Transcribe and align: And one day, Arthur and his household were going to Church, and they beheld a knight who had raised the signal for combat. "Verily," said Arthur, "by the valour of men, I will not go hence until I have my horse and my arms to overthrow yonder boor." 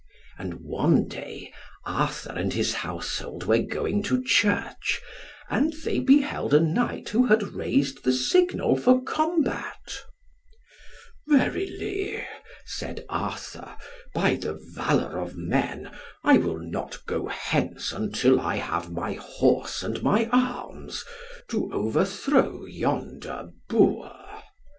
And 0.39 0.55
one 0.61 1.07
day, 1.07 1.53
Arthur 1.85 2.31
and 2.31 2.51
his 2.51 2.73
household 2.73 3.45
were 3.45 3.59
going 3.59 4.01
to 4.09 4.23
Church, 4.23 4.99
and 5.47 5.73
they 5.85 5.99
beheld 5.99 6.55
a 6.55 6.59
knight 6.59 7.09
who 7.09 7.27
had 7.27 7.53
raised 7.53 8.03
the 8.03 8.11
signal 8.11 8.75
for 8.77 8.99
combat. 9.03 10.01
"Verily," 11.27 12.25
said 12.65 13.05
Arthur, 13.09 13.77
"by 14.11 14.33
the 14.37 14.55
valour 14.73 15.19
of 15.19 15.37
men, 15.37 15.91
I 16.23 16.39
will 16.39 16.57
not 16.57 17.05
go 17.05 17.27
hence 17.27 17.91
until 17.91 18.39
I 18.39 18.55
have 18.55 18.91
my 18.91 19.13
horse 19.13 19.83
and 19.83 20.01
my 20.01 20.25
arms 20.33 21.05
to 21.49 21.71
overthrow 21.71 22.65
yonder 22.65 23.51
boor." 23.69 24.15